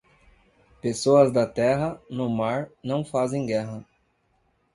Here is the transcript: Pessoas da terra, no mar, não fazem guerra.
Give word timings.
Pessoas 0.81 1.31
da 1.31 1.45
terra, 1.45 2.01
no 2.09 2.27
mar, 2.27 2.71
não 2.83 3.05
fazem 3.05 3.45
guerra. 3.45 3.85